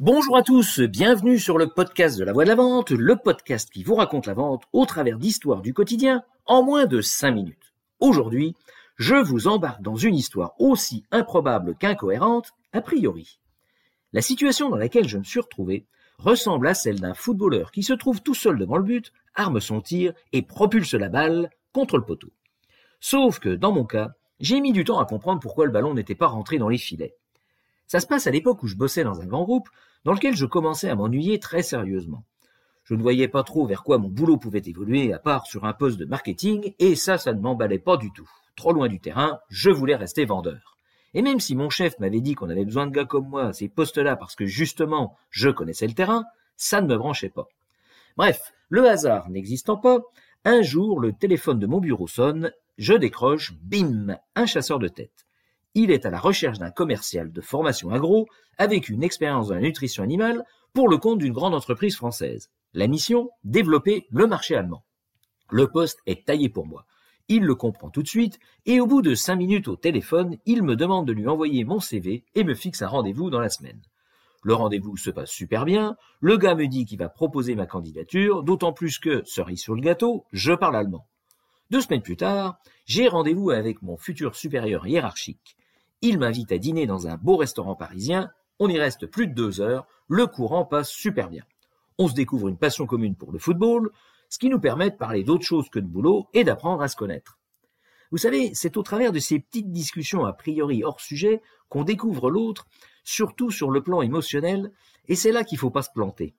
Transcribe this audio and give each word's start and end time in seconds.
Bonjour 0.00 0.36
à 0.36 0.44
tous, 0.44 0.78
bienvenue 0.78 1.40
sur 1.40 1.58
le 1.58 1.66
podcast 1.66 2.16
de 2.16 2.22
la 2.22 2.32
voix 2.32 2.44
de 2.44 2.48
la 2.48 2.54
vente, 2.54 2.92
le 2.92 3.16
podcast 3.16 3.68
qui 3.68 3.82
vous 3.82 3.96
raconte 3.96 4.26
la 4.26 4.34
vente 4.34 4.62
au 4.72 4.86
travers 4.86 5.18
d'histoires 5.18 5.60
du 5.60 5.74
quotidien 5.74 6.22
en 6.46 6.62
moins 6.62 6.86
de 6.86 7.00
5 7.00 7.32
minutes. 7.32 7.74
Aujourd'hui, 7.98 8.54
je 8.96 9.16
vous 9.16 9.48
embarque 9.48 9.82
dans 9.82 9.96
une 9.96 10.14
histoire 10.14 10.54
aussi 10.60 11.02
improbable 11.10 11.74
qu'incohérente 11.74 12.52
a 12.72 12.80
priori. 12.80 13.40
La 14.12 14.22
situation 14.22 14.68
dans 14.68 14.76
laquelle 14.76 15.08
je 15.08 15.18
me 15.18 15.24
suis 15.24 15.40
retrouvé 15.40 15.84
ressemble 16.18 16.68
à 16.68 16.74
celle 16.74 17.00
d'un 17.00 17.14
footballeur 17.14 17.72
qui 17.72 17.82
se 17.82 17.92
trouve 17.92 18.22
tout 18.22 18.34
seul 18.34 18.56
devant 18.56 18.76
le 18.76 18.84
but, 18.84 19.12
arme 19.34 19.58
son 19.58 19.80
tir 19.80 20.12
et 20.32 20.42
propulse 20.42 20.94
la 20.94 21.08
balle 21.08 21.50
contre 21.72 21.96
le 21.96 22.04
poteau. 22.04 22.30
Sauf 23.00 23.40
que 23.40 23.56
dans 23.56 23.72
mon 23.72 23.84
cas, 23.84 24.12
j'ai 24.38 24.60
mis 24.60 24.70
du 24.70 24.84
temps 24.84 25.00
à 25.00 25.06
comprendre 25.06 25.40
pourquoi 25.40 25.66
le 25.66 25.72
ballon 25.72 25.92
n'était 25.92 26.14
pas 26.14 26.28
rentré 26.28 26.58
dans 26.58 26.68
les 26.68 26.78
filets. 26.78 27.16
Ça 27.88 28.00
se 28.00 28.06
passe 28.06 28.26
à 28.26 28.30
l'époque 28.30 28.62
où 28.62 28.68
je 28.68 28.76
bossais 28.76 29.02
dans 29.02 29.20
un 29.22 29.26
grand 29.26 29.44
groupe, 29.44 29.68
dans 30.04 30.12
lequel 30.12 30.34
je 30.34 30.46
commençais 30.46 30.88
à 30.88 30.94
m'ennuyer 30.94 31.38
très 31.38 31.62
sérieusement. 31.62 32.24
Je 32.84 32.94
ne 32.94 33.02
voyais 33.02 33.28
pas 33.28 33.42
trop 33.42 33.66
vers 33.66 33.82
quoi 33.82 33.98
mon 33.98 34.08
boulot 34.08 34.38
pouvait 34.38 34.62
évoluer, 34.64 35.12
à 35.12 35.18
part 35.18 35.46
sur 35.46 35.64
un 35.64 35.74
poste 35.74 35.98
de 35.98 36.06
marketing, 36.06 36.72
et 36.78 36.96
ça, 36.96 37.18
ça 37.18 37.32
ne 37.34 37.40
m'emballait 37.40 37.78
pas 37.78 37.96
du 37.96 38.10
tout. 38.12 38.30
Trop 38.56 38.72
loin 38.72 38.88
du 38.88 38.98
terrain, 38.98 39.40
je 39.48 39.70
voulais 39.70 39.96
rester 39.96 40.24
vendeur. 40.24 40.78
Et 41.14 41.22
même 41.22 41.40
si 41.40 41.54
mon 41.54 41.70
chef 41.70 41.98
m'avait 41.98 42.20
dit 42.20 42.34
qu'on 42.34 42.50
avait 42.50 42.64
besoin 42.64 42.86
de 42.86 42.92
gars 42.92 43.04
comme 43.04 43.28
moi 43.28 43.46
à 43.46 43.52
ces 43.52 43.68
postes-là 43.68 44.16
parce 44.16 44.34
que 44.34 44.46
justement 44.46 45.16
je 45.30 45.48
connaissais 45.48 45.86
le 45.86 45.94
terrain, 45.94 46.24
ça 46.56 46.80
ne 46.80 46.86
me 46.86 46.96
branchait 46.96 47.30
pas. 47.30 47.48
Bref, 48.16 48.52
le 48.68 48.88
hasard 48.88 49.30
n'existant 49.30 49.76
pas, 49.76 50.00
un 50.44 50.62
jour 50.62 51.00
le 51.00 51.12
téléphone 51.12 51.58
de 51.58 51.66
mon 51.66 51.80
bureau 51.80 52.06
sonne, 52.06 52.52
je 52.76 52.94
décroche, 52.94 53.52
bim, 53.62 54.16
un 54.34 54.46
chasseur 54.46 54.78
de 54.78 54.88
tête. 54.88 55.26
Il 55.80 55.92
est 55.92 56.06
à 56.06 56.10
la 56.10 56.18
recherche 56.18 56.58
d'un 56.58 56.72
commercial 56.72 57.30
de 57.30 57.40
formation 57.40 57.90
agro 57.90 58.26
avec 58.56 58.88
une 58.88 59.04
expérience 59.04 59.46
dans 59.46 59.54
la 59.54 59.60
nutrition 59.60 60.02
animale 60.02 60.44
pour 60.72 60.88
le 60.88 60.98
compte 60.98 61.20
d'une 61.20 61.32
grande 61.32 61.54
entreprise 61.54 61.94
française. 61.94 62.50
La 62.74 62.88
mission, 62.88 63.30
développer 63.44 64.04
le 64.10 64.26
marché 64.26 64.56
allemand. 64.56 64.82
Le 65.52 65.68
poste 65.68 66.00
est 66.06 66.26
taillé 66.26 66.48
pour 66.48 66.66
moi. 66.66 66.84
Il 67.28 67.44
le 67.44 67.54
comprend 67.54 67.90
tout 67.90 68.02
de 68.02 68.08
suite, 68.08 68.40
et 68.66 68.80
au 68.80 68.88
bout 68.88 69.02
de 69.02 69.14
cinq 69.14 69.36
minutes 69.36 69.68
au 69.68 69.76
téléphone, 69.76 70.38
il 70.46 70.64
me 70.64 70.74
demande 70.74 71.06
de 71.06 71.12
lui 71.12 71.28
envoyer 71.28 71.62
mon 71.62 71.78
CV 71.78 72.24
et 72.34 72.42
me 72.42 72.56
fixe 72.56 72.82
un 72.82 72.88
rendez-vous 72.88 73.30
dans 73.30 73.38
la 73.38 73.48
semaine. 73.48 73.80
Le 74.42 74.54
rendez-vous 74.54 74.96
se 74.96 75.10
passe 75.10 75.30
super 75.30 75.64
bien, 75.64 75.96
le 76.18 76.38
gars 76.38 76.56
me 76.56 76.66
dit 76.66 76.86
qu'il 76.86 76.98
va 76.98 77.08
proposer 77.08 77.54
ma 77.54 77.66
candidature, 77.66 78.42
d'autant 78.42 78.72
plus 78.72 78.98
que, 78.98 79.22
cerise 79.26 79.60
sur 79.60 79.76
le 79.76 79.80
gâteau, 79.80 80.24
je 80.32 80.54
parle 80.54 80.74
allemand. 80.74 81.06
Deux 81.70 81.82
semaines 81.82 82.02
plus 82.02 82.16
tard, 82.16 82.58
j'ai 82.84 83.06
rendez-vous 83.06 83.50
avec 83.50 83.80
mon 83.80 83.96
futur 83.96 84.34
supérieur 84.34 84.84
hiérarchique. 84.84 85.54
Il 86.00 86.18
m'invite 86.18 86.52
à 86.52 86.58
dîner 86.58 86.86
dans 86.86 87.06
un 87.08 87.16
beau 87.16 87.36
restaurant 87.36 87.74
parisien. 87.74 88.30
On 88.58 88.68
y 88.68 88.78
reste 88.78 89.06
plus 89.06 89.26
de 89.26 89.34
deux 89.34 89.60
heures. 89.60 89.86
Le 90.08 90.26
courant 90.26 90.64
passe 90.64 90.90
super 90.90 91.28
bien. 91.28 91.42
On 91.98 92.08
se 92.08 92.14
découvre 92.14 92.48
une 92.48 92.56
passion 92.58 92.86
commune 92.86 93.16
pour 93.16 93.32
le 93.32 93.38
football, 93.38 93.90
ce 94.28 94.38
qui 94.38 94.48
nous 94.48 94.60
permet 94.60 94.90
de 94.90 94.96
parler 94.96 95.24
d'autre 95.24 95.44
chose 95.44 95.68
que 95.68 95.80
de 95.80 95.86
boulot 95.86 96.28
et 96.34 96.44
d'apprendre 96.44 96.82
à 96.82 96.88
se 96.88 96.96
connaître. 96.96 97.38
Vous 98.10 98.18
savez, 98.18 98.54
c'est 98.54 98.76
au 98.76 98.82
travers 98.82 99.12
de 99.12 99.18
ces 99.18 99.38
petites 99.38 99.70
discussions 99.70 100.24
a 100.24 100.32
priori 100.32 100.82
hors 100.82 101.00
sujet 101.00 101.42
qu'on 101.68 101.84
découvre 101.84 102.30
l'autre, 102.30 102.66
surtout 103.04 103.50
sur 103.50 103.70
le 103.70 103.82
plan 103.82 104.00
émotionnel, 104.00 104.72
et 105.08 105.16
c'est 105.16 105.32
là 105.32 105.44
qu'il 105.44 105.58
faut 105.58 105.70
pas 105.70 105.82
se 105.82 105.90
planter. 105.92 106.34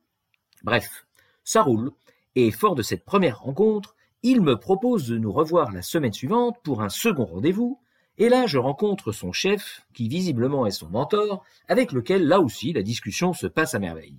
Bref, 0.64 1.06
ça 1.44 1.62
roule, 1.62 1.92
et 2.36 2.52
fort 2.52 2.76
de 2.76 2.82
cette 2.82 3.06
première 3.06 3.42
rencontre, 3.42 3.96
il 4.24 4.42
me 4.42 4.58
propose 4.58 5.08
de 5.08 5.18
nous 5.18 5.32
revoir 5.32 5.72
la 5.72 5.82
semaine 5.82 6.14
suivante 6.14 6.58
pour 6.64 6.82
un 6.82 6.90
second 6.90 7.26
rendez-vous, 7.26 7.80
et 8.20 8.28
là, 8.28 8.48
je 8.48 8.58
rencontre 8.58 9.14
son 9.14 9.32
chef, 9.32 9.86
qui 9.94 10.10
visiblement 10.10 10.66
est 10.66 10.72
son 10.72 10.90
mentor, 10.90 11.44
avec 11.70 11.94
lequel, 11.94 12.28
là 12.28 12.42
aussi, 12.42 12.74
la 12.74 12.84
discussion 12.84 13.32
se 13.32 13.48
passe 13.48 13.76
à 13.76 13.80
merveille. 13.80 14.18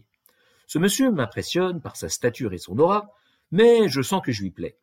Ce 0.66 0.78
monsieur 0.78 1.10
m'impressionne 1.10 1.82
par 1.82 1.96
sa 1.96 2.08
stature 2.08 2.54
et 2.54 2.58
son 2.58 2.78
aura, 2.78 3.10
mais 3.52 3.90
je 3.90 4.00
sens 4.00 4.22
que 4.24 4.32
je 4.32 4.40
lui 4.40 4.50
plais. 4.50 4.78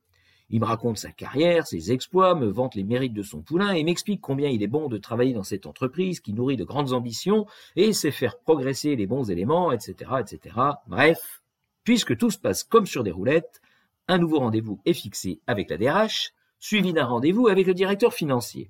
Il 0.52 0.60
me 0.60 0.66
raconte 0.66 1.00
sa 1.00 1.12
carrière, 1.12 1.66
ses 1.66 1.92
exploits, 1.92 2.36
me 2.36 2.46
vante 2.46 2.76
les 2.76 2.84
mérites 2.84 3.16
de 3.16 3.24
son 3.24 3.42
poulain 3.42 3.72
et 3.72 3.84
m'explique 3.84 4.22
combien 4.22 4.50
il 4.50 4.62
est 4.62 4.68
bon 4.68 4.88
de 4.88 5.00
travailler 5.00 5.34
dans 5.34 5.44
cette 5.44 5.66
entreprise 5.66 6.20
qui 6.20 6.34
nourrit 6.34 6.56
de 6.56 6.64
grandes 6.64 6.94
ambitions 6.94 7.48
et 7.76 7.94
sait 7.94 8.12
faire 8.12 8.38
progresser 8.38 8.96
les 8.96 9.08
bons 9.08 9.32
éléments, 9.32 9.72
etc., 9.72 10.12
etc. 10.20 10.56
Bref, 10.86 11.42
puisque 11.84 12.16
tout 12.18 12.30
se 12.30 12.38
passe 12.38 12.64
comme 12.64 12.86
sur 12.86 13.04
des 13.04 13.12
roulettes, 13.12 13.62
un 14.08 14.20
nouveau 14.20 14.40
rendez-vous 14.40 14.80
est 14.86 14.94
fixé 14.94 15.42
avec 15.48 15.72
la 15.72 15.78
DRH, 15.78 16.34
suivi 16.60 16.94
d'un 16.94 17.06
rendez-vous 17.06 17.48
avec 17.48 17.66
le 17.66 17.74
directeur 17.74 18.14
financier. 18.14 18.70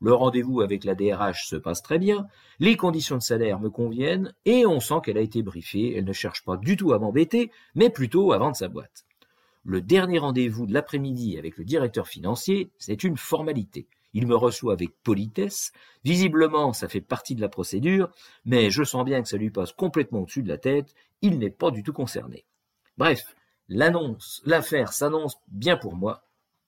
Le 0.00 0.14
rendez-vous 0.14 0.60
avec 0.60 0.84
la 0.84 0.94
DRH 0.94 1.46
se 1.48 1.56
passe 1.56 1.82
très 1.82 1.98
bien, 1.98 2.28
les 2.60 2.76
conditions 2.76 3.16
de 3.16 3.22
salaire 3.22 3.58
me 3.58 3.68
conviennent, 3.68 4.32
et 4.44 4.64
on 4.64 4.78
sent 4.78 5.00
qu'elle 5.04 5.18
a 5.18 5.22
été 5.22 5.42
briefée, 5.42 5.96
elle 5.96 6.04
ne 6.04 6.12
cherche 6.12 6.44
pas 6.44 6.56
du 6.56 6.76
tout 6.76 6.92
à 6.92 7.00
m'embêter, 7.00 7.50
mais 7.74 7.90
plutôt 7.90 8.32
à 8.32 8.38
vendre 8.38 8.54
sa 8.54 8.68
boîte. 8.68 9.04
Le 9.64 9.80
dernier 9.80 10.18
rendez-vous 10.18 10.66
de 10.66 10.72
l'après-midi 10.72 11.36
avec 11.36 11.58
le 11.58 11.64
directeur 11.64 12.06
financier, 12.06 12.70
c'est 12.78 13.02
une 13.02 13.16
formalité. 13.16 13.88
Il 14.14 14.26
me 14.26 14.36
reçoit 14.36 14.72
avec 14.72 14.90
politesse, 15.02 15.72
visiblement 16.04 16.72
ça 16.72 16.88
fait 16.88 17.00
partie 17.00 17.34
de 17.34 17.40
la 17.40 17.48
procédure, 17.48 18.08
mais 18.44 18.70
je 18.70 18.84
sens 18.84 19.04
bien 19.04 19.20
que 19.20 19.28
ça 19.28 19.36
lui 19.36 19.50
passe 19.50 19.72
complètement 19.72 20.20
au-dessus 20.20 20.42
de 20.44 20.48
la 20.48 20.58
tête, 20.58 20.94
il 21.22 21.38
n'est 21.38 21.50
pas 21.50 21.72
du 21.72 21.82
tout 21.82 21.92
concerné. 21.92 22.44
Bref, 22.96 23.20
l'annonce, 23.68 24.42
l'affaire 24.46 24.92
s'annonce 24.92 25.36
bien 25.48 25.76
pour 25.76 25.96
moi. 25.96 26.24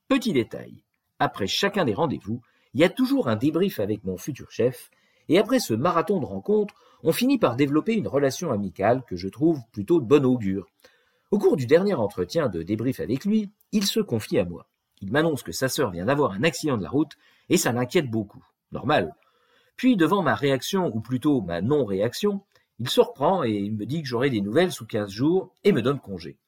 Petit 0.08 0.32
détail, 0.32 0.82
après 1.20 1.47
chacun 1.47 1.84
des 1.84 1.94
rendez-vous, 1.94 2.42
il 2.75 2.81
y 2.81 2.84
a 2.84 2.88
toujours 2.88 3.28
un 3.28 3.36
débrief 3.36 3.81
avec 3.81 4.04
mon 4.04 4.16
futur 4.16 4.50
chef, 4.50 4.91
et 5.28 5.38
après 5.38 5.60
ce 5.60 5.75
marathon 5.75 6.20
de 6.20 6.26
rencontres, 6.26 6.75
on 7.03 7.12
finit 7.12 7.38
par 7.38 7.56
développer 7.56 7.94
une 7.94 8.08
relation 8.08 8.53
amicale 8.53 9.03
que 9.06 9.16
je 9.16 9.28
trouve 9.28 9.60
plutôt 9.72 10.00
de 10.00 10.06
bon 10.06 10.25
augure. 10.25 10.66
Au 11.30 11.38
cours 11.38 11.56
du 11.56 11.66
dernier 11.66 11.94
entretien 11.94 12.48
de 12.48 12.62
débrief 12.62 13.00
avec 13.00 13.25
lui, 13.25 13.50
il 13.72 13.86
se 13.86 14.00
confie 14.00 14.38
à 14.38 14.44
moi. 14.44 14.66
Il 15.00 15.12
m'annonce 15.12 15.42
que 15.42 15.53
sa 15.53 15.69
sœur 15.69 15.91
vient 15.91 16.04
d'avoir 16.06 16.32
un 16.32 16.42
accident 16.42 16.76
de 16.76 16.82
la 16.82 16.91
route, 16.91 17.12
et 17.48 17.56
ça 17.56 17.72
l'inquiète 17.72 18.10
beaucoup. 18.10 18.44
Normal. 18.72 19.14
Puis, 19.76 19.97
devant 19.97 20.22
ma 20.22 20.34
réaction, 20.34 20.94
ou 20.94 21.00
plutôt 21.00 21.41
ma 21.41 21.62
non-réaction, 21.62 22.42
il 22.78 22.88
se 22.88 23.00
reprend 23.00 23.42
et 23.42 23.70
me 23.70 23.86
dit 23.86 24.03
que 24.03 24.09
j'aurai 24.09 24.30
des 24.30 24.41
nouvelles 24.41 24.72
sous 24.72 24.86
quinze 24.86 25.10
jours 25.10 25.53
et 25.64 25.72
me 25.72 25.82
donne 25.82 26.00
congé. 26.00 26.38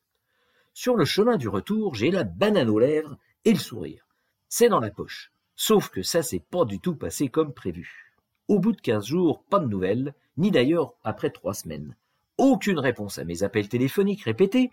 Sur 0.74 0.96
le 0.96 1.04
chemin 1.04 1.36
du 1.36 1.48
retour, 1.48 1.94
j'ai 1.94 2.10
la 2.10 2.24
banane 2.24 2.70
aux 2.70 2.78
lèvres 2.78 3.16
et 3.44 3.52
le 3.52 3.58
sourire. 3.58 4.06
C'est 4.48 4.68
dans 4.68 4.80
la 4.80 4.90
poche. 4.90 5.32
Sauf 5.56 5.88
que 5.88 6.02
ça 6.02 6.22
s'est 6.22 6.42
pas 6.50 6.64
du 6.64 6.80
tout 6.80 6.94
passé 6.94 7.28
comme 7.28 7.52
prévu. 7.52 8.14
Au 8.48 8.58
bout 8.58 8.72
de 8.72 8.80
quinze 8.80 9.06
jours, 9.06 9.42
pas 9.44 9.58
de 9.58 9.68
nouvelles, 9.68 10.14
ni 10.36 10.50
d'ailleurs 10.50 10.94
après 11.04 11.30
trois 11.30 11.54
semaines. 11.54 11.96
Aucune 12.38 12.78
réponse 12.78 13.18
à 13.18 13.24
mes 13.24 13.42
appels 13.42 13.68
téléphoniques 13.68 14.24
répétés. 14.24 14.70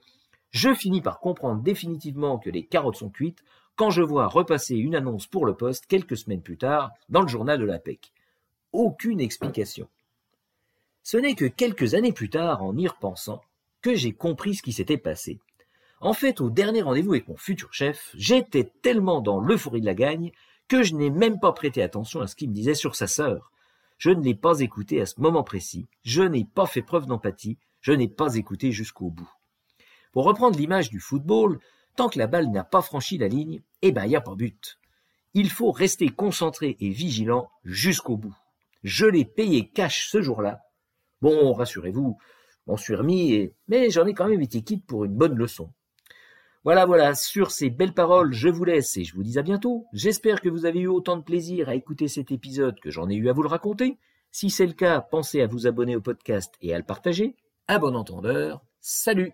Je 0.51 0.73
finis 0.73 1.01
par 1.01 1.19
comprendre 1.19 1.61
définitivement 1.61 2.39
que 2.39 2.49
les 2.49 2.65
carottes 2.65 2.95
sont 2.95 3.09
cuites 3.09 3.43
quand 3.75 3.91
je 3.91 4.01
vois 4.01 4.27
repasser 4.27 4.75
une 4.75 4.95
annonce 4.95 5.27
pour 5.27 5.45
le 5.45 5.53
poste 5.53 5.85
quelques 5.85 6.17
semaines 6.17 6.41
plus 6.41 6.57
tard 6.57 6.91
dans 7.09 7.21
le 7.21 7.27
journal 7.27 7.59
de 7.59 7.65
la 7.65 7.79
PEC. 7.79 8.11
Aucune 8.73 9.21
explication. 9.21 9.87
Ce 11.03 11.17
n'est 11.17 11.35
que 11.35 11.45
quelques 11.45 11.93
années 11.93 12.11
plus 12.11 12.29
tard, 12.29 12.63
en 12.63 12.75
y 12.77 12.87
repensant, 12.87 13.41
que 13.81 13.95
j'ai 13.95 14.11
compris 14.11 14.55
ce 14.55 14.61
qui 14.61 14.73
s'était 14.73 14.97
passé. 14.97 15.39
En 16.01 16.13
fait, 16.13 16.41
au 16.41 16.49
dernier 16.49 16.81
rendez-vous 16.81 17.13
avec 17.13 17.27
mon 17.27 17.37
futur 17.37 17.73
chef, 17.73 18.11
j'étais 18.15 18.71
tellement 18.81 19.21
dans 19.21 19.39
l'euphorie 19.39 19.81
de 19.81 19.85
la 19.85 19.95
gagne 19.95 20.31
que 20.69 20.83
je 20.83 20.95
n'ai 20.95 21.09
même 21.09 21.39
pas 21.39 21.51
prêté 21.51 21.81
attention 21.81 22.21
à 22.21 22.27
ce 22.27 22.35
qu'il 22.35 22.49
me 22.49 22.55
disait 22.55 22.75
sur 22.75 22.95
sa 22.95 23.07
sœur. 23.07 23.51
Je 23.97 24.11
ne 24.11 24.23
l'ai 24.23 24.35
pas 24.35 24.61
écouté 24.61 25.01
à 25.01 25.05
ce 25.05 25.19
moment 25.19 25.43
précis, 25.43 25.89
je 26.03 26.21
n'ai 26.21 26.45
pas 26.45 26.67
fait 26.67 26.83
preuve 26.83 27.07
d'empathie, 27.07 27.57
je 27.81 27.91
n'ai 27.91 28.07
pas 28.07 28.35
écouté 28.35 28.71
jusqu'au 28.71 29.09
bout. 29.09 29.29
Pour 30.13 30.23
reprendre 30.23 30.57
l'image 30.57 30.89
du 30.89 30.99
football, 30.99 31.59
tant 31.95 32.07
que 32.07 32.19
la 32.19 32.27
balle 32.27 32.49
n'a 32.51 32.63
pas 32.63 32.81
franchi 32.81 33.17
la 33.17 33.27
ligne, 33.27 33.61
eh 33.81 33.91
ben, 33.91 34.05
il 34.05 34.09
n'y 34.09 34.15
a 34.15 34.21
pas 34.21 34.35
but. 34.35 34.79
Il 35.33 35.49
faut 35.49 35.71
rester 35.71 36.09
concentré 36.09 36.77
et 36.79 36.89
vigilant 36.89 37.49
jusqu'au 37.65 38.15
bout. 38.15 38.35
Je 38.83 39.05
l'ai 39.05 39.25
payé 39.25 39.69
cash 39.69 40.07
ce 40.09 40.21
jour-là. 40.21 40.61
Bon, 41.21 41.51
rassurez-vous, 41.53 42.17
m'en 42.67 42.77
suis 42.77 42.95
remis, 42.95 43.51
mais 43.67 43.89
j'en 43.89 44.05
ai 44.05 44.13
quand 44.13 44.29
même 44.29 44.41
été 44.41 44.61
quitte 44.61 44.85
pour 44.85 45.03
une 45.03 45.15
bonne 45.15 45.35
leçon. 45.35 45.73
Voilà, 46.69 46.85
voilà, 46.85 47.15
sur 47.15 47.49
ces 47.49 47.71
belles 47.71 47.95
paroles, 47.95 48.31
je 48.31 48.47
vous 48.47 48.63
laisse 48.63 48.95
et 48.95 49.03
je 49.03 49.15
vous 49.15 49.23
dis 49.23 49.39
à 49.39 49.41
bientôt. 49.41 49.87
J'espère 49.91 50.39
que 50.39 50.49
vous 50.49 50.67
avez 50.67 50.81
eu 50.81 50.87
autant 50.87 51.17
de 51.17 51.23
plaisir 51.23 51.67
à 51.67 51.73
écouter 51.73 52.07
cet 52.07 52.31
épisode 52.31 52.79
que 52.79 52.91
j'en 52.91 53.09
ai 53.09 53.15
eu 53.15 53.27
à 53.27 53.33
vous 53.33 53.41
le 53.41 53.47
raconter. 53.47 53.97
Si 54.29 54.51
c'est 54.51 54.67
le 54.67 54.73
cas, 54.73 55.01
pensez 55.01 55.41
à 55.41 55.47
vous 55.47 55.65
abonner 55.65 55.95
au 55.95 56.01
podcast 56.01 56.53
et 56.61 56.75
à 56.75 56.77
le 56.77 56.83
partager. 56.83 57.35
À 57.67 57.79
bon 57.79 57.95
entendeur, 57.95 58.61
salut 58.81 59.33